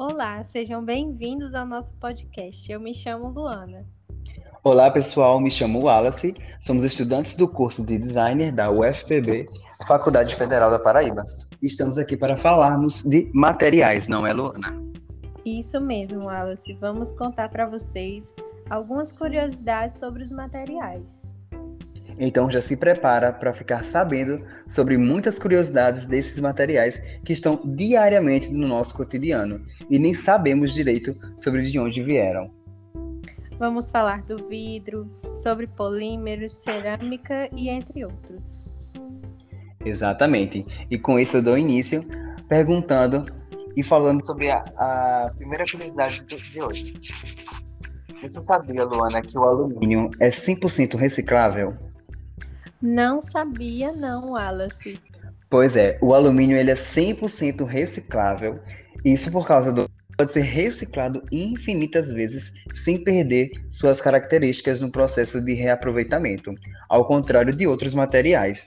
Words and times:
Olá, 0.00 0.42
sejam 0.44 0.82
bem-vindos 0.82 1.54
ao 1.54 1.66
nosso 1.66 1.92
podcast. 1.96 2.72
Eu 2.72 2.80
me 2.80 2.94
chamo 2.94 3.28
Luana. 3.28 3.84
Olá, 4.64 4.90
pessoal. 4.90 5.38
Me 5.38 5.50
chamo 5.50 5.80
Wallace. 5.80 6.32
Somos 6.58 6.84
estudantes 6.84 7.36
do 7.36 7.46
curso 7.46 7.84
de 7.84 7.98
designer 7.98 8.50
da 8.50 8.70
UFPB, 8.70 9.44
Faculdade 9.86 10.34
Federal 10.36 10.70
da 10.70 10.78
Paraíba. 10.78 11.22
Estamos 11.60 11.98
aqui 11.98 12.16
para 12.16 12.34
falarmos 12.34 13.02
de 13.02 13.30
materiais, 13.34 14.08
não 14.08 14.26
é, 14.26 14.32
Luana? 14.32 14.74
Isso 15.44 15.78
mesmo, 15.78 16.24
Wallace. 16.24 16.72
Vamos 16.80 17.12
contar 17.12 17.50
para 17.50 17.66
vocês 17.66 18.32
algumas 18.70 19.12
curiosidades 19.12 19.98
sobre 19.98 20.22
os 20.22 20.30
materiais. 20.30 21.19
Então 22.22 22.50
já 22.50 22.60
se 22.60 22.76
prepara 22.76 23.32
para 23.32 23.54
ficar 23.54 23.82
sabendo 23.82 24.44
sobre 24.68 24.98
muitas 24.98 25.38
curiosidades 25.38 26.06
desses 26.06 26.38
materiais 26.38 27.00
que 27.24 27.32
estão 27.32 27.58
diariamente 27.64 28.52
no 28.52 28.68
nosso 28.68 28.94
cotidiano 28.94 29.58
e 29.88 29.98
nem 29.98 30.12
sabemos 30.12 30.74
direito 30.74 31.16
sobre 31.34 31.62
de 31.62 31.78
onde 31.78 32.02
vieram. 32.02 32.50
Vamos 33.58 33.90
falar 33.90 34.22
do 34.22 34.48
vidro, 34.48 35.10
sobre 35.34 35.66
polímeros, 35.66 36.52
cerâmica 36.62 37.48
e 37.56 37.70
entre 37.70 38.04
outros. 38.04 38.66
Exatamente. 39.82 40.62
E 40.90 40.98
com 40.98 41.18
isso 41.18 41.38
eu 41.38 41.42
dou 41.42 41.56
início 41.56 42.04
perguntando 42.48 43.24
e 43.74 43.82
falando 43.82 44.24
sobre 44.24 44.50
a, 44.50 44.58
a 44.76 45.30
primeira 45.38 45.64
curiosidade 45.64 46.22
de 46.26 46.60
hoje. 46.60 47.00
Você 48.20 48.44
sabia, 48.44 48.84
Luana, 48.84 49.22
que 49.22 49.38
o 49.38 49.42
alumínio 49.42 50.10
é 50.20 50.28
100% 50.28 50.96
reciclável? 50.98 51.72
Não 52.80 53.20
sabia 53.20 53.92
não, 53.92 54.32
Wallace. 54.32 54.98
Pois 55.48 55.76
é, 55.76 55.98
o 56.00 56.14
alumínio 56.14 56.56
ele 56.56 56.70
é 56.70 56.74
100% 56.74 57.64
reciclável. 57.64 58.60
Isso 59.04 59.30
por 59.30 59.46
causa 59.46 59.72
do 59.72 59.90
pode 60.16 60.34
ser 60.34 60.42
reciclado 60.42 61.22
infinitas 61.32 62.12
vezes 62.12 62.52
sem 62.74 63.02
perder 63.02 63.52
suas 63.70 64.02
características 64.02 64.78
no 64.78 64.90
processo 64.90 65.40
de 65.42 65.54
reaproveitamento, 65.54 66.54
ao 66.90 67.06
contrário 67.06 67.56
de 67.56 67.66
outros 67.66 67.94
materiais. 67.94 68.66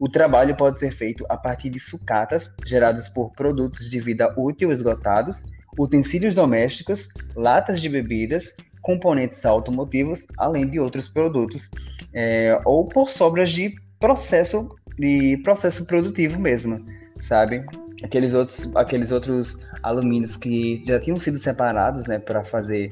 O 0.00 0.08
trabalho 0.08 0.56
pode 0.56 0.80
ser 0.80 0.90
feito 0.90 1.24
a 1.28 1.36
partir 1.36 1.70
de 1.70 1.78
sucatas 1.78 2.52
geradas 2.66 3.08
por 3.08 3.30
produtos 3.30 3.88
de 3.88 4.00
vida 4.00 4.34
útil 4.36 4.72
esgotados, 4.72 5.52
utensílios 5.78 6.34
domésticos, 6.34 7.10
latas 7.36 7.80
de 7.80 7.88
bebidas, 7.88 8.56
componentes 8.88 9.44
automotivos, 9.44 10.26
além 10.38 10.66
de 10.66 10.80
outros 10.80 11.10
produtos 11.10 11.70
é, 12.14 12.58
ou 12.64 12.88
por 12.88 13.10
sobras 13.10 13.52
de 13.52 13.74
processo 14.00 14.74
de 14.98 15.36
processo 15.44 15.84
produtivo 15.84 16.40
mesmo, 16.40 16.82
sabe? 17.20 17.66
Aqueles 18.02 18.32
outros, 18.32 18.74
aqueles 18.74 19.12
outros 19.12 19.66
alumínios 19.82 20.38
que 20.38 20.82
já 20.86 20.98
tinham 20.98 21.18
sido 21.18 21.38
separados, 21.38 22.06
né, 22.06 22.18
para 22.18 22.42
fazer 22.44 22.90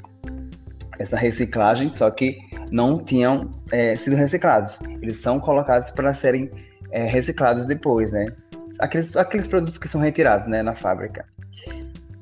essa 0.99 1.17
reciclagem, 1.17 1.91
só 1.95 2.11
que 2.11 2.37
não 2.71 3.03
tinham 3.03 3.55
é, 3.73 3.97
sido 3.97 4.17
reciclados. 4.17 4.79
Eles 5.01 5.17
são 5.17 5.41
colocados 5.41 5.91
para 5.93 6.13
serem 6.13 6.51
é, 6.91 7.07
reciclados 7.07 7.65
depois, 7.65 8.13
né? 8.13 8.27
Aqueles, 8.81 9.17
aqueles 9.17 9.49
produtos 9.49 9.79
que 9.79 9.89
são 9.89 10.01
retirados, 10.01 10.47
né, 10.47 10.63
na 10.63 10.75
fábrica. 10.75 11.25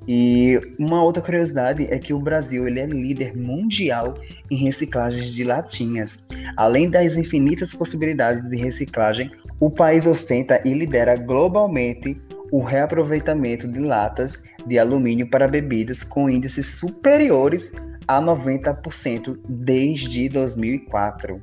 E 0.06 0.60
uma 0.78 1.02
outra 1.02 1.22
curiosidade 1.22 1.86
é 1.91 1.98
que 1.98 2.12
o 2.12 2.19
Brasil 2.19 2.69
ele 2.69 2.80
é 2.80 2.86
líder 2.86 3.36
mundial 3.36 4.14
em 4.50 4.56
reciclagem 4.56 5.33
de 5.33 5.44
latinhas. 5.44 6.27
Além 6.56 6.91
das 6.91 7.16
infinitas 7.16 7.74
possibilidades 7.74 8.48
de 8.50 8.56
reciclagem, 8.56 9.30
o 9.61 9.70
país 9.70 10.06
ostenta 10.06 10.61
e 10.64 10.74
lidera 10.74 11.16
globalmente 11.16 12.20
o 12.52 12.61
reaproveitamento 12.62 13.66
de 13.66 13.80
latas 13.80 14.42
de 14.66 14.78
alumínio 14.78 15.28
para 15.28 15.48
bebidas 15.48 16.02
com 16.02 16.28
índices 16.28 16.66
superiores 16.78 17.72
a 18.06 18.20
90% 18.20 19.39
desde 19.48 20.29
2004. 20.29 21.40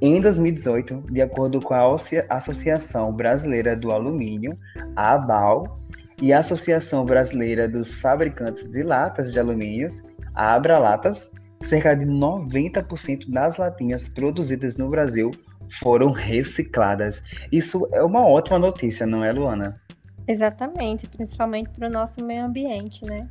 Em 0.00 0.20
2018, 0.20 1.04
de 1.12 1.22
acordo 1.22 1.60
com 1.60 1.74
a 1.74 1.94
Associação 2.28 3.12
Brasileira 3.12 3.76
do 3.76 3.92
Alumínio, 3.92 4.58
a 4.96 5.12
ABAL, 5.12 5.81
e 6.22 6.32
a 6.32 6.38
Associação 6.38 7.04
Brasileira 7.04 7.68
dos 7.68 7.92
Fabricantes 7.92 8.70
de 8.70 8.84
Latas 8.84 9.32
de 9.32 9.40
Alumínios, 9.40 10.02
a 10.36 10.54
Abralatas, 10.54 11.32
cerca 11.64 11.96
de 11.96 12.06
90% 12.06 13.28
das 13.28 13.56
latinhas 13.56 14.08
produzidas 14.08 14.76
no 14.76 14.88
Brasil 14.88 15.32
foram 15.80 16.12
recicladas. 16.12 17.24
Isso 17.50 17.88
é 17.92 18.00
uma 18.04 18.24
ótima 18.24 18.56
notícia, 18.60 19.04
não 19.04 19.24
é, 19.24 19.32
Luana? 19.32 19.80
Exatamente, 20.28 21.08
principalmente 21.08 21.70
para 21.70 21.88
o 21.88 21.90
nosso 21.90 22.24
meio 22.24 22.44
ambiente, 22.44 23.04
né? 23.04 23.28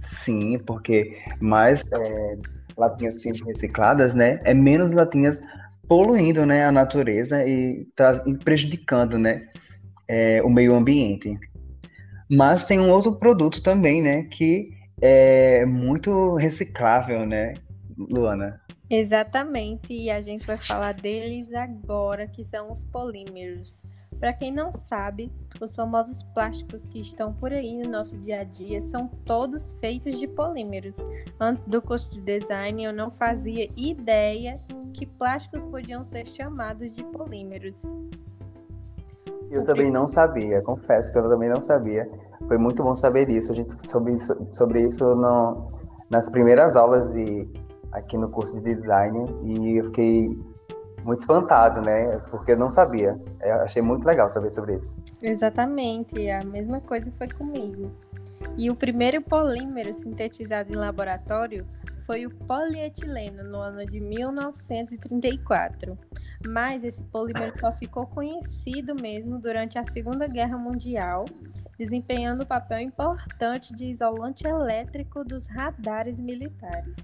Sim, 0.00 0.58
porque 0.60 1.18
mais 1.38 1.84
é, 1.92 2.38
latinhas 2.78 3.20
sendo 3.20 3.44
recicladas, 3.44 4.14
né, 4.14 4.40
é 4.44 4.54
menos 4.54 4.92
latinhas 4.92 5.42
poluindo, 5.86 6.46
né, 6.46 6.64
a 6.64 6.72
natureza 6.72 7.44
e, 7.46 7.86
e 8.26 8.38
prejudicando, 8.38 9.18
né, 9.18 9.38
é, 10.08 10.42
o 10.42 10.48
meio 10.48 10.74
ambiente. 10.74 11.38
Mas 12.30 12.66
tem 12.66 12.80
um 12.80 12.90
outro 12.90 13.16
produto 13.18 13.62
também, 13.62 14.02
né, 14.02 14.24
que 14.24 14.70
é 15.00 15.64
muito 15.64 16.34
reciclável, 16.34 17.26
né, 17.26 17.54
Luana? 17.96 18.60
Exatamente, 18.88 19.92
e 19.92 20.10
a 20.10 20.20
gente 20.22 20.46
vai 20.46 20.56
falar 20.56 20.94
deles 20.94 21.52
agora, 21.52 22.26
que 22.26 22.44
são 22.44 22.70
os 22.70 22.84
polímeros. 22.84 23.82
Para 24.18 24.32
quem 24.32 24.52
não 24.52 24.72
sabe, 24.72 25.30
os 25.60 25.74
famosos 25.74 26.22
plásticos 26.34 26.86
que 26.86 27.00
estão 27.00 27.34
por 27.34 27.52
aí 27.52 27.76
no 27.76 27.90
nosso 27.90 28.16
dia 28.18 28.40
a 28.40 28.44
dia 28.44 28.80
são 28.80 29.08
todos 29.24 29.76
feitos 29.80 30.18
de 30.18 30.26
polímeros. 30.26 30.96
Antes 31.38 31.66
do 31.66 31.82
curso 31.82 32.10
de 32.10 32.20
design, 32.20 32.82
eu 32.82 32.92
não 32.92 33.10
fazia 33.10 33.68
ideia 33.76 34.60
que 34.94 35.04
plásticos 35.04 35.64
podiam 35.64 36.02
ser 36.04 36.26
chamados 36.28 36.94
de 36.94 37.04
polímeros. 37.04 37.76
Eu 39.50 39.64
também 39.64 39.90
não 39.90 40.08
sabia, 40.08 40.60
confesso 40.62 41.12
que 41.12 41.18
eu 41.18 41.28
também 41.28 41.48
não 41.48 41.60
sabia. 41.60 42.08
Foi 42.46 42.58
muito 42.58 42.82
bom 42.82 42.94
saber 42.94 43.30
isso. 43.30 43.52
A 43.52 43.54
gente 43.54 43.74
soube 43.88 44.16
sobre 44.52 44.82
isso 44.82 45.14
no, 45.14 45.72
nas 46.10 46.28
primeiras 46.30 46.76
aulas 46.76 47.12
de, 47.12 47.48
aqui 47.92 48.16
no 48.18 48.28
curso 48.28 48.60
de 48.60 48.74
design 48.74 49.24
e 49.42 49.78
eu 49.78 49.84
fiquei 49.86 50.38
muito 51.04 51.20
espantado, 51.20 51.80
né? 51.80 52.18
Porque 52.30 52.52
eu 52.52 52.56
não 52.56 52.68
sabia. 52.68 53.18
Eu 53.40 53.54
achei 53.56 53.80
muito 53.80 54.04
legal 54.04 54.28
saber 54.28 54.50
sobre 54.50 54.74
isso. 54.74 54.94
Exatamente, 55.22 56.28
a 56.28 56.44
mesma 56.44 56.80
coisa 56.80 57.10
foi 57.16 57.28
comigo. 57.28 57.90
E 58.56 58.70
o 58.70 58.76
primeiro 58.76 59.22
polímero 59.22 59.94
sintetizado 59.94 60.72
em 60.72 60.76
laboratório 60.76 61.64
foi 62.04 62.26
o 62.26 62.30
polietileno 62.30 63.44
no 63.44 63.58
ano 63.58 63.86
de 63.86 64.00
1934. 64.00 65.96
Mas 66.44 66.84
esse 66.84 67.02
polímero 67.04 67.58
só 67.58 67.72
ficou 67.72 68.06
conhecido 68.06 68.94
mesmo 68.94 69.38
durante 69.38 69.78
a 69.78 69.84
Segunda 69.84 70.26
Guerra 70.26 70.58
Mundial, 70.58 71.24
desempenhando 71.78 72.42
um 72.42 72.46
papel 72.46 72.80
importante 72.80 73.74
de 73.74 73.86
isolante 73.86 74.46
elétrico 74.46 75.24
dos 75.24 75.46
radares 75.46 76.18
militares. 76.18 76.96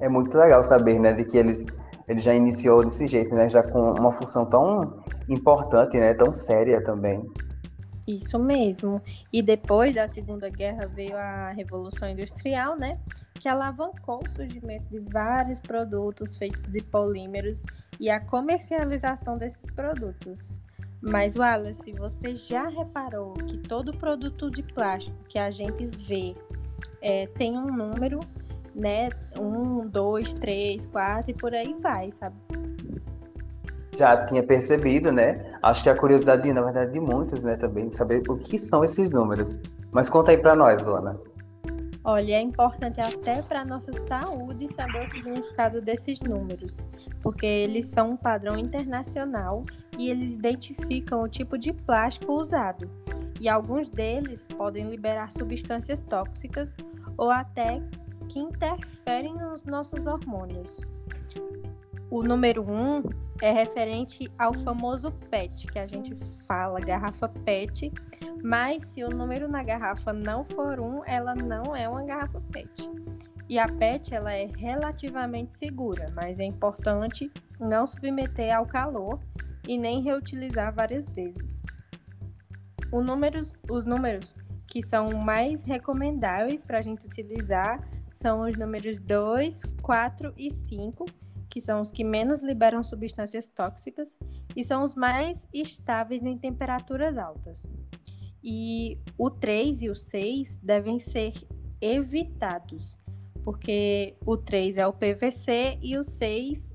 É 0.00 0.08
muito 0.08 0.36
legal 0.36 0.62
saber, 0.62 0.98
né, 0.98 1.12
de 1.12 1.24
que 1.24 1.36
eles 1.36 1.64
ele 2.08 2.20
já 2.20 2.32
iniciou 2.32 2.82
desse 2.84 3.06
jeito, 3.06 3.34
né, 3.34 3.48
já 3.48 3.62
com 3.62 3.92
uma 3.92 4.10
função 4.10 4.46
tão 4.46 5.04
importante, 5.28 5.98
né, 5.98 6.14
tão 6.14 6.32
séria 6.32 6.82
também. 6.82 7.22
Isso 8.08 8.38
mesmo. 8.38 9.02
E 9.30 9.42
depois 9.42 9.94
da 9.94 10.08
Segunda 10.08 10.48
Guerra 10.48 10.86
veio 10.86 11.14
a 11.14 11.50
Revolução 11.50 12.08
Industrial, 12.08 12.74
né? 12.74 12.98
Que 13.34 13.46
alavancou 13.46 14.20
o 14.24 14.30
surgimento 14.30 14.88
de 14.88 14.98
vários 14.98 15.60
produtos 15.60 16.34
feitos 16.38 16.70
de 16.70 16.82
polímeros 16.82 17.62
e 18.00 18.08
a 18.08 18.18
comercialização 18.18 19.36
desses 19.36 19.70
produtos. 19.70 20.58
Mas, 21.02 21.36
Wallace, 21.36 21.92
você 21.92 22.34
já 22.34 22.66
reparou 22.68 23.34
que 23.34 23.58
todo 23.58 23.94
produto 23.98 24.50
de 24.50 24.62
plástico 24.62 25.16
que 25.28 25.38
a 25.38 25.50
gente 25.50 25.86
vê 25.98 26.34
é, 27.02 27.26
tem 27.26 27.58
um 27.58 27.66
número, 27.66 28.20
né? 28.74 29.10
Um, 29.38 29.86
dois, 29.86 30.32
três, 30.32 30.86
quatro 30.86 31.30
e 31.30 31.34
por 31.34 31.54
aí 31.54 31.74
vai, 31.78 32.10
sabe? 32.12 32.36
Já 33.98 34.24
tinha 34.24 34.42
percebido, 34.42 35.10
né? 35.10 35.44
Acho 35.62 35.82
que 35.82 35.90
a 35.90 35.96
curiosidade, 35.96 36.52
na 36.52 36.62
verdade, 36.62 36.92
de 36.92 37.00
muitos, 37.00 37.44
né, 37.44 37.56
também, 37.56 37.90
saber 37.90 38.22
o 38.28 38.36
que 38.36 38.58
são 38.58 38.84
esses 38.84 39.12
números. 39.12 39.60
Mas 39.90 40.08
conta 40.08 40.30
aí 40.30 40.38
para 40.38 40.54
nós, 40.54 40.82
Luana. 40.82 41.18
Olha, 42.04 42.36
é 42.36 42.40
importante 42.40 43.00
até 43.00 43.42
para 43.42 43.60
a 43.60 43.64
nossa 43.64 43.92
saúde 44.06 44.72
saber 44.72 45.06
o 45.06 45.10
significado 45.10 45.82
desses 45.82 46.20
números, 46.20 46.78
porque 47.22 47.44
eles 47.44 47.86
são 47.86 48.12
um 48.12 48.16
padrão 48.16 48.56
internacional 48.56 49.64
e 49.98 50.08
eles 50.08 50.32
identificam 50.32 51.22
o 51.22 51.28
tipo 51.28 51.58
de 51.58 51.72
plástico 51.72 52.32
usado. 52.32 52.88
E 53.40 53.48
alguns 53.48 53.90
deles 53.90 54.46
podem 54.56 54.88
liberar 54.88 55.30
substâncias 55.30 56.00
tóxicas 56.02 56.74
ou 57.16 57.30
até 57.30 57.82
que 58.28 58.38
interferem 58.38 59.34
nos 59.34 59.64
nossos 59.64 60.06
hormônios. 60.06 60.90
O 62.10 62.22
número 62.22 62.62
1 62.62 62.72
um 62.72 63.02
é 63.40 63.52
referente 63.52 64.30
ao 64.38 64.54
famoso 64.54 65.12
PET, 65.30 65.66
que 65.66 65.78
a 65.78 65.86
gente 65.86 66.14
fala 66.46 66.80
garrafa 66.80 67.28
PET, 67.28 67.92
mas 68.42 68.86
se 68.88 69.04
o 69.04 69.10
número 69.10 69.48
na 69.48 69.62
garrafa 69.62 70.12
não 70.12 70.44
for 70.44 70.80
1, 70.80 70.84
um, 70.84 71.04
ela 71.04 71.34
não 71.34 71.76
é 71.76 71.88
uma 71.88 72.02
garrafa 72.04 72.40
PET. 72.52 72.90
E 73.48 73.58
a 73.58 73.68
PET 73.68 74.14
ela 74.14 74.32
é 74.32 74.46
relativamente 74.46 75.56
segura, 75.56 76.12
mas 76.14 76.38
é 76.38 76.44
importante 76.44 77.30
não 77.58 77.86
submeter 77.86 78.54
ao 78.56 78.66
calor 78.66 79.20
e 79.66 79.78
nem 79.78 80.02
reutilizar 80.02 80.74
várias 80.74 81.10
vezes. 81.12 81.62
Números, 82.92 83.54
os 83.70 83.84
números 83.84 84.36
que 84.66 84.82
são 84.82 85.06
mais 85.12 85.64
recomendáveis 85.64 86.64
para 86.64 86.78
a 86.78 86.82
gente 86.82 87.06
utilizar 87.06 87.80
são 88.12 88.40
os 88.40 88.56
números 88.58 88.98
2, 88.98 89.62
4 89.80 90.32
e 90.36 90.50
5, 90.50 91.06
que 91.48 91.60
são 91.60 91.80
os 91.80 91.90
que 91.90 92.04
menos 92.04 92.40
liberam 92.40 92.82
substâncias 92.82 93.48
tóxicas 93.48 94.18
e 94.54 94.62
são 94.62 94.82
os 94.82 94.94
mais 94.94 95.46
estáveis 95.52 96.22
em 96.22 96.36
temperaturas 96.36 97.16
altas. 97.16 97.62
E 98.42 98.98
o 99.16 99.30
3 99.30 99.82
e 99.82 99.90
o 99.90 99.96
6 99.96 100.56
devem 100.62 100.98
ser 100.98 101.32
evitados, 101.80 102.98
porque 103.44 104.16
o 104.24 104.36
3 104.36 104.78
é 104.78 104.86
o 104.86 104.92
PVC 104.92 105.78
e 105.82 105.96
o 105.96 106.04
6 106.04 106.74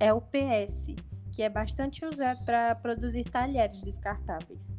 é 0.00 0.12
o 0.12 0.20
PS, 0.20 0.94
que 1.32 1.42
é 1.42 1.48
bastante 1.48 2.04
usado 2.04 2.44
para 2.44 2.74
produzir 2.74 3.24
talheres 3.24 3.80
descartáveis. 3.80 4.78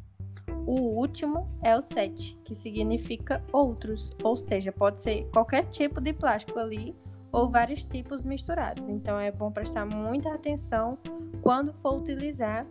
O 0.66 0.80
último 0.98 1.48
é 1.62 1.76
o 1.76 1.80
7, 1.80 2.36
que 2.44 2.54
significa 2.54 3.44
outros, 3.52 4.10
ou 4.22 4.34
seja, 4.34 4.72
pode 4.72 5.00
ser 5.00 5.28
qualquer 5.30 5.64
tipo 5.66 6.00
de 6.00 6.12
plástico 6.12 6.58
ali 6.58 6.94
ou 7.32 7.48
vários 7.48 7.84
tipos 7.84 8.24
misturados. 8.24 8.88
Então 8.88 9.18
é 9.18 9.30
bom 9.30 9.50
prestar 9.50 9.84
muita 9.86 10.32
atenção 10.32 10.98
quando 11.42 11.72
for 11.72 11.98
utilizar. 11.98 12.66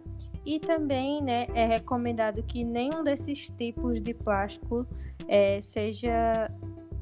E 0.46 0.60
também 0.60 1.24
né, 1.24 1.48
é 1.56 1.66
recomendado 1.66 2.44
que 2.44 2.64
nenhum 2.64 3.04
desses 3.04 3.50
tipos 3.50 4.00
de 4.00 4.14
plástico 4.14 4.86
é, 5.28 5.60
seja 5.60 6.52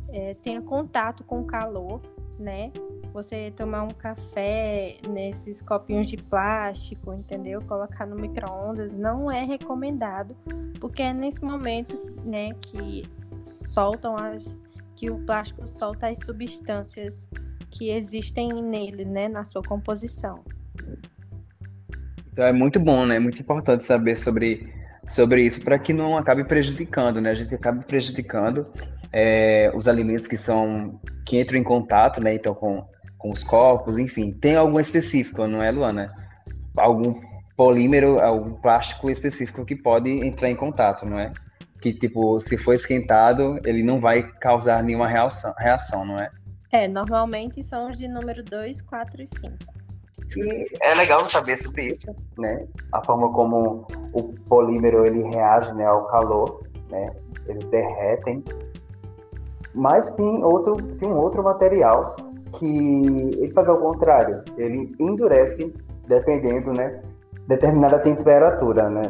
é, 0.10 0.34
tenha 0.36 0.62
contato 0.62 1.24
com 1.26 1.44
calor, 1.44 2.02
né? 2.40 2.72
Você 3.12 3.52
tomar 3.52 3.84
um 3.84 3.90
café 3.90 4.98
nesses 5.08 5.62
copinhos 5.62 6.08
de 6.08 6.18
plástico, 6.18 7.14
entendeu? 7.14 7.62
Colocar 7.62 8.06
no 8.06 8.16
micro-ondas 8.16 8.94
não 8.94 9.30
é 9.30 9.44
recomendado, 9.44 10.36
porque 10.80 11.02
é 11.04 11.14
nesse 11.14 11.44
momento, 11.44 12.00
né, 12.24 12.54
que 12.54 13.04
soltam 13.44 14.16
as 14.16 14.58
que 15.04 15.12
o 15.12 15.18
plástico 15.18 15.68
solta 15.68 16.08
as 16.08 16.20
substâncias 16.20 17.28
que 17.70 17.90
existem 17.90 18.64
nele, 18.64 19.04
né, 19.04 19.28
na 19.28 19.44
sua 19.44 19.62
composição. 19.62 20.46
Então 22.32 22.46
é 22.46 22.54
muito 22.54 22.80
bom, 22.80 23.06
né? 23.06 23.18
É 23.18 23.20
muito 23.20 23.42
importante 23.42 23.84
saber 23.84 24.16
sobre, 24.16 24.72
sobre 25.06 25.42
isso 25.42 25.62
para 25.62 25.78
que 25.78 25.92
não 25.92 26.18
acabe 26.18 26.46
prejudicando, 26.46 27.20
né? 27.20 27.32
A 27.32 27.34
gente 27.34 27.54
acabe 27.54 27.84
prejudicando 27.84 28.72
é, 29.12 29.70
os 29.76 29.90
alimentos 29.90 30.26
que 30.26 30.38
são 30.38 31.02
que 31.26 31.38
entram 31.38 31.58
em 31.58 31.64
contato, 31.64 32.22
né? 32.22 32.36
Então 32.36 32.56
com, 32.56 32.88
com 33.18 33.30
os 33.30 33.44
copos, 33.44 33.98
enfim, 33.98 34.32
tem 34.32 34.56
algum 34.56 34.80
específico, 34.80 35.46
não 35.46 35.62
é, 35.62 35.70
Luana? 35.70 36.16
Algum 36.78 37.20
polímero, 37.58 38.22
algum 38.22 38.54
plástico 38.54 39.10
específico 39.10 39.66
que 39.66 39.76
pode 39.76 40.10
entrar 40.26 40.50
em 40.50 40.56
contato, 40.56 41.06
não 41.06 41.20
é? 41.20 41.34
Que 41.84 41.94
tipo, 41.94 42.40
se 42.40 42.58
for 42.58 42.74
esquentado, 42.74 43.60
ele 43.66 43.84
não 43.84 44.00
vai 44.00 44.24
causar 44.24 44.82
nenhuma 44.82 45.06
reação, 45.06 45.54
reação 45.58 46.06
não 46.06 46.18
é? 46.18 46.32
É, 46.72 46.88
normalmente 46.88 47.62
são 47.64 47.92
os 47.92 47.98
de 47.98 48.08
número 48.08 48.42
2, 48.42 48.82
4 48.82 49.22
e 49.22 49.28
5. 49.28 49.54
E 50.38 50.66
é 50.82 50.96
legal 50.96 51.26
saber 51.26 51.58
sobre 51.58 51.92
isso, 51.92 52.16
né? 52.38 52.66
A 52.94 53.04
forma 53.04 53.32
como 53.34 53.86
o 54.14 54.34
polímero 54.48 55.06
ele 55.06 55.24
reage 55.24 55.74
né, 55.76 55.86
ao 55.86 56.08
calor, 56.08 56.64
né? 56.90 57.14
Eles 57.48 57.68
derretem 57.68 58.42
mas 59.74 60.10
tem 60.12 60.44
outro, 60.44 60.76
tem 60.98 61.10
um 61.10 61.18
outro 61.18 61.44
material 61.44 62.16
que 62.58 62.66
ele 62.66 63.52
faz 63.52 63.68
ao 63.68 63.78
contrário, 63.78 64.44
ele 64.58 64.96
endurece 65.00 65.74
dependendo, 66.08 66.72
né, 66.72 67.02
determinada 67.48 67.98
temperatura, 68.00 68.90
né? 68.90 69.02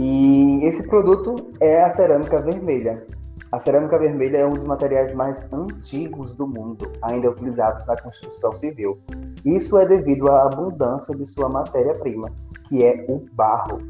E 0.00 0.64
esse 0.64 0.86
produto 0.86 1.50
é 1.60 1.82
a 1.82 1.90
cerâmica 1.90 2.40
vermelha. 2.40 3.04
A 3.50 3.58
cerâmica 3.58 3.98
vermelha 3.98 4.38
é 4.38 4.46
um 4.46 4.50
dos 4.50 4.64
materiais 4.64 5.14
mais 5.14 5.44
antigos 5.52 6.34
do 6.36 6.46
mundo, 6.46 6.92
ainda 7.02 7.30
utilizados 7.30 7.84
na 7.86 7.96
construção 7.96 8.54
civil. 8.54 8.98
Isso 9.44 9.76
é 9.78 9.86
devido 9.86 10.28
à 10.28 10.44
abundância 10.44 11.14
de 11.14 11.24
sua 11.24 11.48
matéria-prima, 11.48 12.30
que 12.68 12.84
é 12.84 13.06
o 13.08 13.24
barro. 13.32 13.80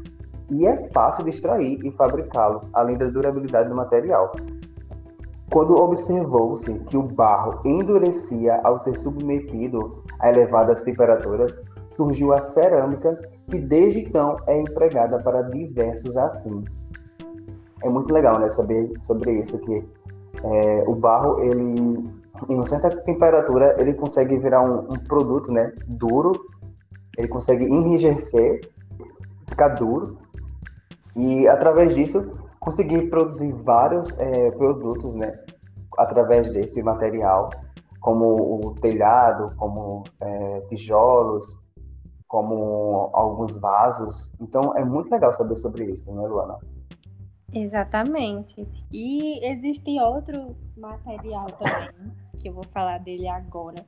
E 0.49 0.65
é 0.65 0.77
fácil 0.89 1.25
de 1.25 1.29
extrair 1.29 1.79
e 1.83 1.91
fabricá-lo, 1.91 2.61
além 2.73 2.97
da 2.97 3.05
durabilidade 3.05 3.69
do 3.69 3.75
material. 3.75 4.31
Quando 5.51 5.75
observou-se 5.75 6.79
que 6.85 6.95
o 6.95 7.03
barro 7.03 7.59
endurecia 7.65 8.59
ao 8.63 8.79
ser 8.79 8.97
submetido 8.97 10.03
a 10.19 10.29
elevadas 10.29 10.83
temperaturas, 10.83 11.61
surgiu 11.87 12.33
a 12.33 12.39
cerâmica, 12.39 13.19
que 13.49 13.59
desde 13.59 14.01
então 14.01 14.37
é 14.47 14.57
empregada 14.59 15.19
para 15.19 15.41
diversos 15.41 16.17
afins. 16.17 16.83
É 17.83 17.89
muito 17.89 18.13
legal, 18.13 18.39
né, 18.39 18.49
saber 18.49 18.91
sobre 18.99 19.31
isso 19.33 19.57
que 19.59 19.83
é, 20.43 20.83
o 20.87 20.95
barro, 20.95 21.41
ele 21.41 22.19
em 22.47 22.55
uma 22.55 22.65
certa 22.65 22.89
temperatura, 22.89 23.75
ele 23.77 23.93
consegue 23.93 24.37
virar 24.37 24.61
um, 24.61 24.79
um 24.93 24.99
produto, 24.99 25.51
né, 25.51 25.73
duro. 25.87 26.31
Ele 27.17 27.27
consegue 27.27 27.65
enrijecer, 27.65 28.61
ficar 29.47 29.69
duro, 29.69 30.17
e 31.15 31.47
através 31.47 31.95
disso 31.95 32.37
conseguir 32.59 33.09
produzir 33.09 33.51
vários 33.51 34.17
é, 34.19 34.51
produtos, 34.51 35.15
né, 35.15 35.37
através 35.97 36.49
desse 36.49 36.81
material, 36.81 37.49
como 37.99 38.65
o 38.65 38.75
telhado, 38.75 39.53
como 39.57 40.03
é, 40.21 40.61
tijolos, 40.69 41.57
como 42.29 43.09
alguns 43.11 43.57
vasos. 43.57 44.33
Então 44.39 44.73
é 44.77 44.85
muito 44.85 45.11
legal 45.11 45.33
saber 45.33 45.55
sobre 45.55 45.91
isso, 45.91 46.13
né, 46.13 46.25
Luana? 46.25 46.59
Exatamente. 47.51 48.65
E 48.91 49.45
existe 49.45 49.99
outro 49.99 50.55
material 50.77 51.47
também, 51.47 52.13
que 52.37 52.47
eu 52.47 52.53
vou 52.53 52.63
falar 52.71 52.99
dele 52.99 53.27
agora, 53.27 53.83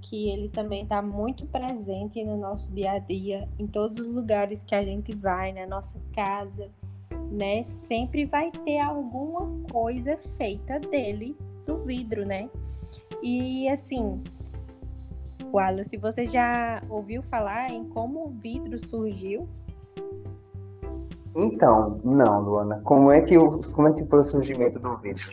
que 0.00 0.30
ele 0.30 0.48
também 0.48 0.84
está 0.84 1.02
muito 1.02 1.46
presente 1.46 2.24
no 2.24 2.38
nosso 2.38 2.66
dia 2.70 2.92
a 2.92 2.98
dia, 2.98 3.46
em 3.58 3.66
todos 3.66 3.98
os 3.98 4.08
lugares 4.08 4.62
que 4.62 4.74
a 4.74 4.82
gente 4.82 5.14
vai, 5.14 5.52
na 5.52 5.66
nossa 5.66 5.94
casa, 6.14 6.70
né? 7.30 7.62
Sempre 7.62 8.24
vai 8.24 8.50
ter 8.50 8.80
alguma 8.80 9.46
coisa 9.70 10.16
feita 10.16 10.80
dele, 10.80 11.36
do 11.66 11.78
vidro, 11.82 12.24
né? 12.24 12.48
E 13.22 13.68
assim, 13.68 14.22
Wallace, 15.52 15.96
você 15.96 16.26
já 16.26 16.82
ouviu 16.88 17.22
falar 17.22 17.70
em 17.70 17.84
como 17.84 18.26
o 18.26 18.30
vidro 18.30 18.78
surgiu? 18.78 19.48
Então, 21.34 22.00
não, 22.04 22.40
Luana. 22.40 22.80
Como 22.84 23.10
é 23.10 23.20
que, 23.20 23.38
o, 23.38 23.58
como 23.74 23.88
é 23.88 23.92
que 23.92 24.04
foi 24.04 24.18
o 24.18 24.22
surgimento 24.22 24.78
do 24.78 24.96
vidro? 24.98 25.24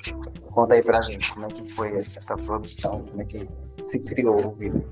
Conta 0.53 0.73
aí 0.73 0.83
pra 0.83 1.01
gente 1.01 1.33
como 1.33 1.45
é 1.45 1.49
que 1.49 1.73
foi 1.73 1.93
essa 1.97 2.35
produção, 2.35 3.03
como 3.09 3.21
é 3.21 3.25
que 3.25 3.47
se 3.83 3.99
criou 3.99 4.47
o 4.47 4.51
vidro. 4.51 4.83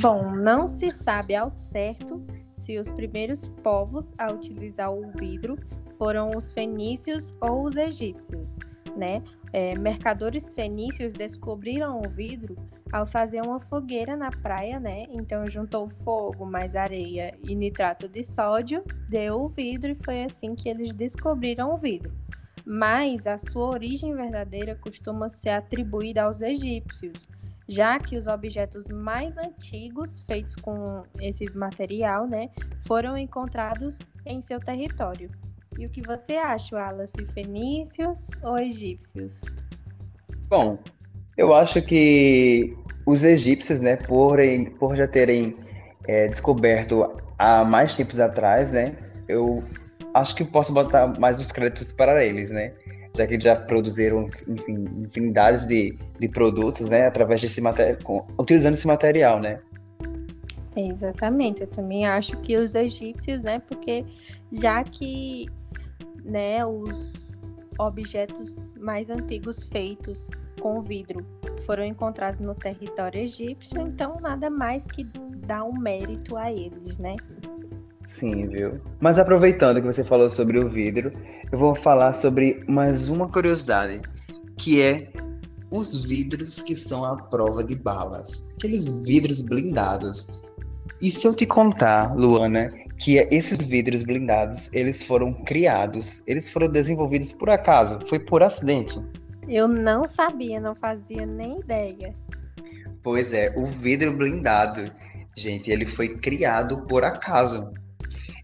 Bom, 0.00 0.32
não 0.32 0.68
se 0.68 0.90
sabe 0.90 1.34
ao 1.34 1.50
certo 1.50 2.22
se 2.54 2.78
os 2.78 2.90
primeiros 2.90 3.46
povos 3.62 4.14
a 4.16 4.32
utilizar 4.32 4.92
o 4.92 5.10
vidro 5.12 5.58
foram 5.98 6.30
os 6.30 6.50
fenícios 6.50 7.32
ou 7.40 7.64
os 7.64 7.76
egípcios, 7.76 8.56
né? 8.96 9.22
É, 9.52 9.78
mercadores 9.78 10.52
fenícios 10.52 11.12
descobriram 11.12 12.00
o 12.00 12.08
vidro 12.08 12.56
ao 12.94 13.04
fazer 13.04 13.40
uma 13.42 13.58
fogueira 13.58 14.16
na 14.16 14.30
praia, 14.30 14.78
né? 14.78 15.06
Então 15.10 15.44
juntou 15.48 15.88
fogo, 15.88 16.46
mais 16.46 16.76
areia 16.76 17.36
e 17.42 17.52
nitrato 17.52 18.08
de 18.08 18.22
sódio, 18.22 18.84
deu 19.08 19.40
o 19.40 19.48
vidro 19.48 19.90
e 19.90 19.96
foi 19.96 20.22
assim 20.22 20.54
que 20.54 20.68
eles 20.68 20.94
descobriram 20.94 21.74
o 21.74 21.76
vidro. 21.76 22.14
Mas 22.64 23.26
a 23.26 23.36
sua 23.36 23.66
origem 23.66 24.14
verdadeira 24.14 24.76
costuma 24.76 25.28
ser 25.28 25.48
atribuída 25.48 26.22
aos 26.22 26.40
egípcios, 26.40 27.28
já 27.68 27.98
que 27.98 28.16
os 28.16 28.28
objetos 28.28 28.86
mais 28.88 29.36
antigos 29.38 30.20
feitos 30.20 30.54
com 30.54 31.02
esse 31.18 31.46
material, 31.58 32.28
né, 32.28 32.48
foram 32.86 33.18
encontrados 33.18 33.98
em 34.24 34.40
seu 34.40 34.60
território. 34.60 35.32
E 35.76 35.84
o 35.84 35.90
que 35.90 36.00
você 36.00 36.36
acha, 36.36 36.76
Wallace? 36.76 37.26
Fenícios 37.32 38.30
ou 38.40 38.56
egípcios? 38.56 39.40
Bom, 40.48 40.78
eu 41.36 41.54
acho 41.54 41.82
que 41.82 42.76
os 43.06 43.24
egípcios, 43.24 43.80
né, 43.80 43.96
por, 43.96 44.38
por 44.78 44.96
já 44.96 45.06
terem 45.06 45.54
é, 46.06 46.28
descoberto 46.28 47.10
há 47.38 47.64
mais 47.64 47.94
tempos 47.94 48.20
atrás, 48.20 48.72
né, 48.72 48.96
eu 49.28 49.62
acho 50.14 50.34
que 50.34 50.44
posso 50.44 50.72
botar 50.72 51.18
mais 51.18 51.38
os 51.38 51.50
créditos 51.50 51.92
para 51.92 52.24
eles, 52.24 52.50
né? 52.50 52.72
já 53.16 53.26
que 53.26 53.40
já 53.40 53.56
produziram, 53.56 54.28
enfim, 54.48 54.84
infinidades 54.98 55.66
de, 55.66 55.96
de 56.18 56.28
produtos, 56.28 56.90
né, 56.90 57.06
através 57.06 57.40
desse 57.40 57.60
material, 57.60 58.26
utilizando 58.38 58.74
esse 58.74 58.86
material, 58.86 59.40
né. 59.40 59.60
Exatamente, 60.76 61.60
eu 61.60 61.68
também 61.68 62.04
acho 62.04 62.36
que 62.38 62.56
os 62.56 62.74
egípcios, 62.74 63.40
né, 63.40 63.60
porque 63.60 64.04
já 64.50 64.82
que, 64.82 65.46
né, 66.24 66.66
os 66.66 67.12
objetos 67.78 68.72
mais 68.78 69.10
antigos 69.10 69.64
feitos 69.66 70.28
com 70.60 70.80
vidro 70.80 71.24
foram 71.66 71.84
encontrados 71.84 72.40
no 72.40 72.54
território 72.54 73.20
egípcio, 73.20 73.80
então 73.80 74.18
nada 74.20 74.50
mais 74.50 74.84
que 74.84 75.04
dar 75.46 75.64
um 75.64 75.78
mérito 75.78 76.36
a 76.36 76.52
eles, 76.52 76.98
né? 76.98 77.16
Sim, 78.06 78.46
viu? 78.48 78.80
Mas 79.00 79.18
aproveitando 79.18 79.80
que 79.80 79.86
você 79.86 80.04
falou 80.04 80.28
sobre 80.28 80.58
o 80.58 80.68
vidro, 80.68 81.10
eu 81.50 81.58
vou 81.58 81.74
falar 81.74 82.12
sobre 82.12 82.62
mais 82.68 83.08
uma 83.08 83.28
curiosidade, 83.30 84.00
que 84.58 84.82
é 84.82 85.10
os 85.70 86.04
vidros 86.04 86.62
que 86.62 86.76
são 86.76 87.04
à 87.04 87.16
prova 87.16 87.64
de 87.64 87.74
balas, 87.74 88.48
aqueles 88.56 88.92
vidros 89.02 89.40
blindados. 89.40 90.43
E 91.04 91.12
se 91.12 91.26
eu 91.26 91.36
te 91.36 91.44
contar, 91.44 92.16
Luana, 92.16 92.66
que 92.98 93.18
esses 93.30 93.66
vidros 93.66 94.02
blindados, 94.02 94.72
eles 94.72 95.02
foram 95.02 95.34
criados, 95.34 96.22
eles 96.26 96.48
foram 96.48 96.66
desenvolvidos 96.66 97.30
por 97.30 97.50
acaso, 97.50 98.00
foi 98.06 98.18
por 98.18 98.42
acidente. 98.42 98.98
Eu 99.46 99.68
não 99.68 100.08
sabia, 100.08 100.58
não 100.58 100.74
fazia 100.74 101.26
nem 101.26 101.60
ideia. 101.60 102.14
Pois 103.02 103.34
é, 103.34 103.52
o 103.54 103.66
vidro 103.66 104.14
blindado, 104.14 104.90
gente, 105.36 105.70
ele 105.70 105.84
foi 105.84 106.16
criado 106.16 106.86
por 106.86 107.04
acaso. 107.04 107.70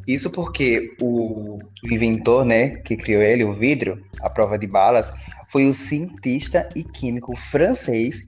Isso 0.07 0.31
porque 0.31 0.95
o, 1.01 1.61
inventor, 1.85 2.45
né, 2.45 2.77
que 2.81 2.95
criou 2.95 3.23
ele, 3.23 3.43
o 3.43 3.55
vidro, 3.55 4.05
a 4.21 4.29
prova 4.29 4.59
de 4.59 4.67
balas, 4.67 5.11
foi 5.49 5.67
o 5.67 5.73
cientista 5.73 6.69
e 6.77 6.85
químico 6.85 7.35
francês 7.35 8.27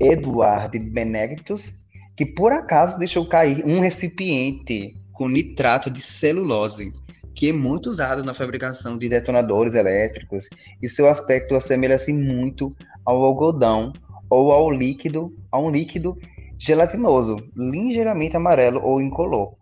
Edouard 0.00 0.78
Benedictus, 0.78 1.83
que 2.16 2.24
por 2.24 2.52
acaso 2.52 2.98
deixou 2.98 3.26
cair 3.26 3.64
um 3.66 3.80
recipiente 3.80 4.94
com 5.12 5.28
nitrato 5.28 5.90
de 5.90 6.00
celulose, 6.00 6.92
que 7.34 7.50
é 7.50 7.52
muito 7.52 7.88
usado 7.88 8.22
na 8.22 8.32
fabricação 8.32 8.96
de 8.96 9.08
detonadores 9.08 9.74
elétricos, 9.74 10.48
e 10.80 10.88
seu 10.88 11.08
aspecto 11.08 11.56
assemelha-se 11.56 12.12
muito 12.12 12.70
ao 13.04 13.24
algodão 13.24 13.92
ou 14.30 14.52
ao 14.52 14.70
líquido, 14.70 15.34
a 15.50 15.58
um 15.58 15.70
líquido 15.70 16.16
gelatinoso, 16.58 17.36
ligeiramente 17.56 18.36
amarelo 18.36 18.80
ou 18.82 19.00
incolor. 19.00 19.54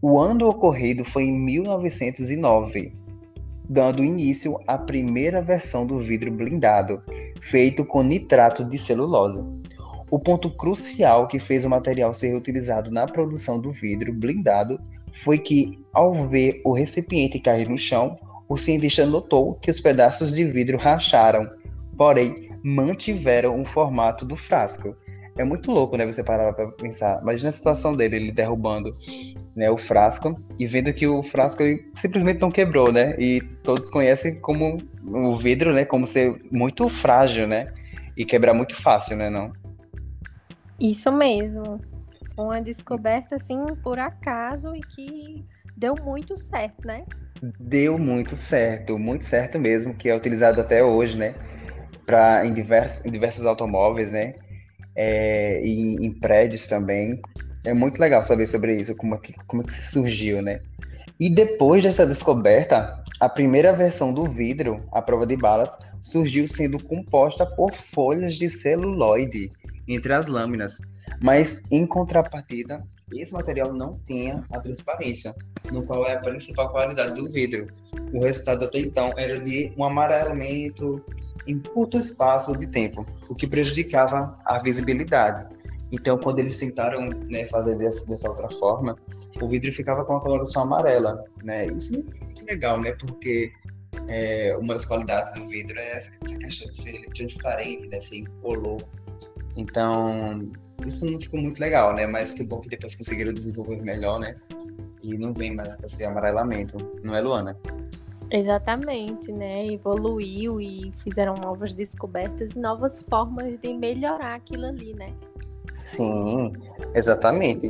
O 0.00 0.18
ano 0.18 0.48
ocorrido 0.48 1.04
foi 1.04 1.24
em 1.24 1.38
1909, 1.38 2.92
dando 3.68 4.04
início 4.04 4.58
à 4.66 4.76
primeira 4.76 5.40
versão 5.40 5.86
do 5.86 5.98
vidro 5.98 6.30
blindado, 6.30 7.00
feito 7.40 7.84
com 7.84 8.02
nitrato 8.02 8.64
de 8.64 8.78
celulose. 8.78 9.42
O 10.14 10.18
ponto 10.20 10.48
crucial 10.48 11.26
que 11.26 11.40
fez 11.40 11.64
o 11.64 11.68
material 11.68 12.12
ser 12.12 12.36
utilizado 12.36 12.88
na 12.88 13.04
produção 13.04 13.58
do 13.58 13.72
vidro 13.72 14.12
blindado 14.12 14.78
foi 15.10 15.38
que, 15.38 15.76
ao 15.92 16.14
ver 16.14 16.60
o 16.64 16.72
recipiente 16.72 17.40
cair 17.40 17.68
no 17.68 17.76
chão, 17.76 18.14
o 18.48 18.56
cientista 18.56 19.04
notou 19.04 19.54
que 19.54 19.68
os 19.68 19.80
pedaços 19.80 20.32
de 20.32 20.44
vidro 20.44 20.78
racharam, 20.78 21.50
porém 21.96 22.48
mantiveram 22.62 23.60
o 23.60 23.64
formato 23.64 24.24
do 24.24 24.36
frasco. 24.36 24.96
É 25.36 25.42
muito 25.42 25.72
louco, 25.72 25.96
né? 25.96 26.06
Você 26.06 26.22
parar 26.22 26.52
para 26.52 26.68
pensar. 26.68 27.20
Imagina 27.20 27.48
a 27.48 27.52
situação 27.52 27.96
dele, 27.96 28.14
ele 28.14 28.30
derrubando 28.30 28.94
né, 29.56 29.68
o 29.68 29.76
frasco 29.76 30.40
e 30.60 30.64
vendo 30.64 30.92
que 30.92 31.08
o 31.08 31.24
frasco 31.24 31.64
simplesmente 31.96 32.40
não 32.40 32.52
quebrou, 32.52 32.92
né? 32.92 33.16
E 33.18 33.40
todos 33.64 33.90
conhecem 33.90 34.38
como 34.38 34.78
o 35.04 35.34
vidro, 35.34 35.72
né? 35.72 35.84
Como 35.84 36.06
ser 36.06 36.40
muito 36.52 36.88
frágil, 36.88 37.48
né? 37.48 37.72
E 38.16 38.24
quebrar 38.24 38.54
muito 38.54 38.80
fácil, 38.80 39.16
né? 39.16 39.28
Não? 39.28 39.52
Isso 40.84 41.10
mesmo. 41.10 41.80
Uma 42.36 42.60
descoberta 42.60 43.36
assim 43.36 43.74
por 43.82 43.98
acaso 43.98 44.76
e 44.76 44.80
que 44.80 45.42
deu 45.74 45.94
muito 45.94 46.36
certo, 46.36 46.86
né? 46.86 47.04
Deu 47.58 47.98
muito 47.98 48.36
certo, 48.36 48.98
muito 48.98 49.24
certo 49.24 49.58
mesmo, 49.58 49.94
que 49.94 50.10
é 50.10 50.14
utilizado 50.14 50.60
até 50.60 50.84
hoje, 50.84 51.16
né? 51.16 51.36
Para 52.04 52.44
em 52.44 52.52
diversos, 52.52 53.06
em 53.06 53.10
diversos 53.10 53.46
automóveis, 53.46 54.12
né? 54.12 54.34
É, 54.94 55.58
em, 55.64 56.04
em 56.04 56.12
prédios 56.12 56.66
também. 56.66 57.18
É 57.64 57.72
muito 57.72 57.98
legal 57.98 58.22
saber 58.22 58.46
sobre 58.46 58.78
isso, 58.78 58.94
como 58.94 59.14
é 59.14 59.18
que, 59.18 59.32
como 59.46 59.62
é 59.62 59.64
que 59.64 59.72
surgiu, 59.72 60.42
né? 60.42 60.60
E 61.18 61.30
depois 61.30 61.82
dessa 61.82 62.06
descoberta, 62.06 63.02
a 63.20 63.28
primeira 63.28 63.72
versão 63.72 64.12
do 64.12 64.26
vidro, 64.26 64.82
a 64.92 65.00
prova 65.00 65.26
de 65.26 65.36
balas, 65.36 65.76
surgiu 66.02 66.48
sendo 66.48 66.82
composta 66.82 67.46
por 67.46 67.72
folhas 67.72 68.34
de 68.34 68.50
celuloide 68.50 69.50
entre 69.86 70.12
as 70.12 70.26
lâminas. 70.26 70.80
Mas, 71.20 71.62
em 71.70 71.86
contrapartida, 71.86 72.82
esse 73.12 73.32
material 73.32 73.72
não 73.72 73.98
tinha 74.04 74.42
a 74.50 74.60
transparência, 74.60 75.32
no 75.70 75.84
qual 75.84 76.06
é 76.06 76.14
a 76.14 76.20
principal 76.20 76.70
qualidade 76.70 77.14
do 77.14 77.30
vidro. 77.30 77.68
O 78.12 78.20
resultado 78.20 78.64
até 78.64 78.80
então 78.80 79.12
era 79.16 79.38
de 79.38 79.72
um 79.76 79.84
amarelamento 79.84 81.04
em 81.46 81.58
curto 81.58 81.96
espaço 81.96 82.56
de 82.58 82.66
tempo, 82.66 83.06
o 83.28 83.34
que 83.34 83.46
prejudicava 83.46 84.36
a 84.44 84.58
visibilidade. 84.58 85.53
Então, 85.94 86.18
quando 86.18 86.40
eles 86.40 86.58
tentaram 86.58 87.08
né, 87.08 87.44
fazer 87.44 87.78
dessa, 87.78 88.04
dessa, 88.06 88.28
outra 88.28 88.50
forma, 88.50 88.96
o 89.40 89.46
vidro 89.46 89.70
ficava 89.72 90.04
com 90.04 90.16
a 90.16 90.20
coloração 90.20 90.64
amarela. 90.64 91.24
Né? 91.44 91.68
Isso 91.68 91.94
é 91.94 92.24
muito 92.24 92.46
legal, 92.46 92.80
né? 92.80 92.92
Porque 92.98 93.52
é, 94.08 94.56
uma 94.56 94.74
das 94.74 94.84
qualidades 94.84 95.32
do 95.34 95.48
vidro 95.48 95.78
é 95.78 95.98
essa 95.98 96.10
questão 96.38 96.72
de 96.72 96.82
ser 96.82 97.08
transparente, 97.10 97.86
né? 97.86 98.00
ser 98.00 98.18
incolor. 98.18 98.82
Então, 99.56 100.50
isso 100.84 101.08
não 101.08 101.20
ficou 101.20 101.40
muito 101.40 101.60
legal, 101.60 101.94
né? 101.94 102.08
Mas 102.08 102.34
que 102.34 102.42
bom 102.42 102.58
que 102.58 102.68
depois 102.68 102.96
conseguiram 102.96 103.32
desenvolver 103.32 103.80
melhor, 103.82 104.18
né? 104.18 104.34
E 105.00 105.16
não 105.16 105.32
vem 105.32 105.54
mais 105.54 105.80
esse 105.84 106.04
amarelamento, 106.04 106.76
não 107.04 107.14
é, 107.14 107.20
Luana? 107.20 107.56
Exatamente, 108.32 109.30
né? 109.30 109.66
Evoluiu 109.68 110.60
e 110.60 110.90
fizeram 111.04 111.34
novas 111.34 111.72
descobertas 111.72 112.50
e 112.56 112.58
novas 112.58 113.04
formas 113.08 113.60
de 113.60 113.74
melhorar 113.74 114.34
aquilo 114.34 114.66
ali, 114.66 114.92
né? 114.94 115.14
Sim, 115.74 116.52
exatamente. 116.94 117.68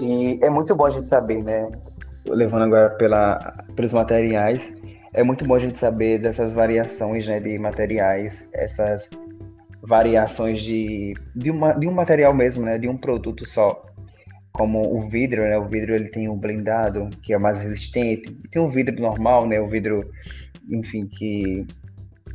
E 0.00 0.38
é 0.40 0.48
muito 0.48 0.74
bom 0.76 0.86
a 0.86 0.90
gente 0.90 1.06
saber, 1.06 1.42
né? 1.42 1.68
Levando 2.24 2.62
agora 2.62 2.90
pela, 2.90 3.64
pelos 3.74 3.92
materiais, 3.92 4.80
é 5.12 5.24
muito 5.24 5.44
bom 5.44 5.56
a 5.56 5.58
gente 5.58 5.76
saber 5.76 6.20
dessas 6.20 6.54
variações 6.54 7.26
né, 7.26 7.40
de 7.40 7.58
materiais, 7.58 8.50
essas 8.54 9.10
variações 9.82 10.62
de, 10.62 11.14
de, 11.34 11.50
uma, 11.50 11.72
de 11.72 11.88
um 11.88 11.92
material 11.92 12.32
mesmo, 12.32 12.64
né? 12.64 12.78
De 12.78 12.88
um 12.88 12.96
produto 12.96 13.44
só. 13.44 13.84
Como 14.52 14.82
o 14.96 15.08
vidro, 15.08 15.42
né? 15.42 15.58
O 15.58 15.66
vidro 15.66 15.92
ele 15.92 16.08
tem 16.08 16.28
um 16.28 16.36
blindado, 16.36 17.08
que 17.20 17.34
é 17.34 17.38
mais 17.38 17.58
resistente. 17.58 18.30
Tem 18.52 18.62
o 18.62 18.68
vidro 18.68 18.94
normal, 19.00 19.44
né? 19.44 19.60
O 19.60 19.66
vidro, 19.66 20.04
enfim, 20.70 21.04
que 21.04 21.66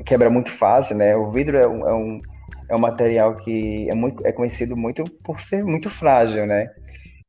quebra 0.06 0.30
muito 0.30 0.52
fácil, 0.52 0.98
né? 0.98 1.16
O 1.16 1.32
vidro 1.32 1.56
é 1.56 1.68
um, 1.68 1.88
é 1.88 1.94
um 1.94 2.22
é 2.70 2.76
um 2.76 2.80
material 2.80 3.36
que 3.38 3.90
é, 3.90 3.96
muito, 3.96 4.26
é 4.26 4.32
conhecido 4.32 4.76
muito 4.76 5.04
por 5.24 5.40
ser 5.40 5.64
muito 5.64 5.90
frágil, 5.90 6.46
né? 6.46 6.68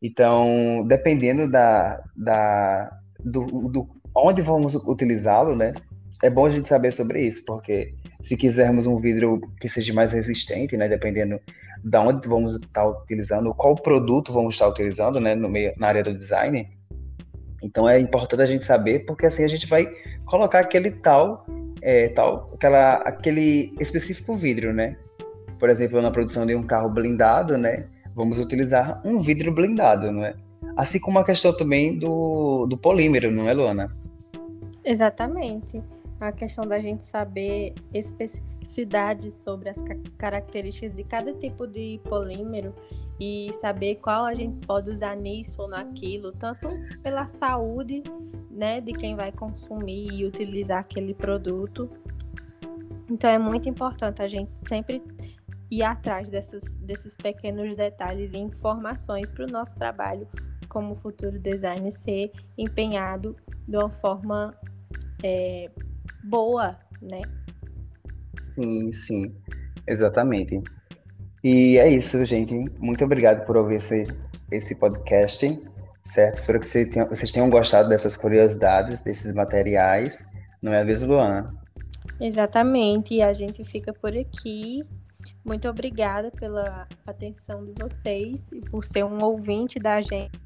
Então, 0.02 0.84
dependendo 0.86 1.50
da, 1.50 2.02
da 2.16 2.90
do, 3.18 3.44
do 3.68 3.88
onde 4.14 4.42
vamos 4.42 4.74
utilizá-lo, 4.74 5.56
né? 5.56 5.74
É 6.22 6.30
bom 6.30 6.46
a 6.46 6.50
gente 6.50 6.68
saber 6.68 6.92
sobre 6.92 7.20
isso, 7.20 7.44
porque 7.44 7.94
se 8.22 8.36
quisermos 8.36 8.86
um 8.86 8.96
vidro 8.96 9.40
que 9.60 9.68
seja 9.68 9.92
mais 9.92 10.12
resistente, 10.12 10.76
né? 10.76 10.88
Dependendo 10.88 11.38
da 11.84 12.00
onde 12.00 12.26
vamos 12.26 12.54
estar 12.56 12.86
utilizando, 12.86 13.52
qual 13.54 13.74
produto 13.74 14.32
vamos 14.32 14.54
estar 14.54 14.68
utilizando, 14.68 15.20
né? 15.20 15.34
No 15.34 15.48
meio, 15.48 15.72
na 15.78 15.88
área 15.88 16.02
do 16.02 16.14
design. 16.14 16.66
Então 17.62 17.88
é 17.88 17.98
importante 17.98 18.42
a 18.42 18.46
gente 18.46 18.64
saber, 18.64 19.04
porque 19.06 19.26
assim 19.26 19.44
a 19.44 19.48
gente 19.48 19.66
vai 19.66 19.86
colocar 20.24 20.60
aquele 20.60 20.90
tal, 20.90 21.44
é, 21.82 22.08
tal, 22.08 22.52
aquela, 22.54 22.94
aquele 22.96 23.74
específico 23.80 24.34
vidro, 24.34 24.72
né? 24.72 24.96
Por 25.58 25.70
exemplo, 25.70 26.00
na 26.00 26.10
produção 26.10 26.46
de 26.46 26.54
um 26.54 26.62
carro 26.62 26.88
blindado, 26.90 27.56
né, 27.56 27.88
vamos 28.14 28.38
utilizar 28.38 29.00
um 29.04 29.20
vidro 29.20 29.52
blindado, 29.52 30.10
não 30.10 30.24
é? 30.24 30.34
Assim 30.76 30.98
como 30.98 31.18
a 31.18 31.24
questão 31.24 31.56
também 31.56 31.98
do, 31.98 32.66
do 32.66 32.76
polímero, 32.76 33.30
não 33.30 33.48
é, 33.48 33.54
Luana? 33.54 33.94
Exatamente. 34.84 35.82
A 36.20 36.32
questão 36.32 36.66
da 36.66 36.78
gente 36.78 37.04
saber 37.04 37.74
especificidades 37.92 39.34
sobre 39.34 39.68
as 39.68 39.76
características 40.16 40.94
de 40.94 41.04
cada 41.04 41.32
tipo 41.34 41.66
de 41.66 42.00
polímero 42.04 42.74
e 43.20 43.50
saber 43.60 43.96
qual 43.96 44.24
a 44.24 44.34
gente 44.34 44.66
pode 44.66 44.90
usar 44.90 45.16
nisso 45.16 45.60
ou 45.60 45.68
naquilo, 45.68 46.32
tanto 46.32 46.68
pela 47.02 47.26
saúde, 47.26 48.02
né, 48.50 48.80
de 48.80 48.92
quem 48.92 49.14
vai 49.14 49.32
consumir 49.32 50.12
e 50.12 50.24
utilizar 50.24 50.80
aquele 50.80 51.14
produto. 51.14 51.90
Então 53.10 53.30
é 53.30 53.38
muito 53.38 53.68
importante 53.68 54.22
a 54.22 54.28
gente 54.28 54.50
sempre 54.66 55.02
ir 55.70 55.82
atrás 55.82 56.28
dessas, 56.28 56.62
desses 56.76 57.16
pequenos 57.16 57.74
detalhes 57.76 58.32
e 58.32 58.38
informações 58.38 59.28
para 59.28 59.44
o 59.44 59.50
nosso 59.50 59.76
trabalho 59.76 60.28
como 60.68 60.94
futuro 60.94 61.38
designer 61.38 61.92
ser 61.92 62.32
empenhado 62.58 63.36
de 63.66 63.76
uma 63.76 63.90
forma 63.90 64.54
é, 65.22 65.70
boa, 66.24 66.78
né? 67.00 67.22
Sim, 68.54 68.92
sim, 68.92 69.34
exatamente. 69.86 70.62
E 71.42 71.78
é 71.78 71.88
isso, 71.88 72.24
gente. 72.24 72.54
Muito 72.78 73.04
obrigado 73.04 73.44
por 73.46 73.56
ouvir 73.56 73.76
esse 73.76 74.06
esse 74.50 74.74
podcast, 74.76 75.46
certo? 76.04 76.38
Espero 76.38 76.60
que 76.60 76.66
vocês 76.66 77.32
tenham 77.32 77.50
gostado 77.50 77.88
dessas 77.88 78.16
curiosidades, 78.16 79.02
desses 79.02 79.34
materiais. 79.34 80.26
Não 80.62 80.72
é 80.72 80.84
mesmo, 80.84 81.08
Luana? 81.08 81.54
Exatamente, 82.20 83.14
e 83.14 83.22
a 83.22 83.32
gente 83.32 83.64
fica 83.64 83.92
por 83.92 84.16
aqui. 84.16 84.84
Muito 85.44 85.68
obrigada 85.68 86.30
pela 86.30 86.86
atenção 87.06 87.64
de 87.64 87.72
vocês 87.80 88.50
e 88.52 88.60
por 88.60 88.84
ser 88.84 89.04
um 89.04 89.22
ouvinte 89.22 89.78
da 89.78 90.00
gente. 90.00 90.40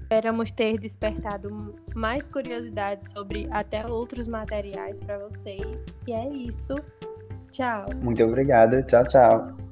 Esperamos 0.00 0.50
ter 0.50 0.78
despertado 0.78 1.74
mais 1.94 2.24
curiosidades 2.26 3.10
sobre 3.10 3.48
até 3.50 3.86
outros 3.86 4.28
materiais 4.28 5.00
para 5.00 5.18
vocês. 5.18 5.86
E 6.06 6.12
é 6.12 6.28
isso. 6.28 6.74
Tchau. 7.50 7.86
Muito 8.02 8.22
obrigada. 8.22 8.82
Tchau, 8.82 9.04
tchau. 9.06 9.63